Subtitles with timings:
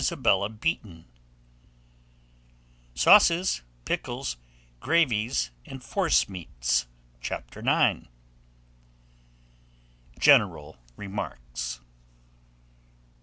[2.95, 4.37] ]SAUCES, PICKLES,
[4.79, 6.87] GRAVIES, AND FORCEMEATS.
[7.21, 8.07] CHAPTER IX.
[10.17, 11.81] GENERAL REMARKS.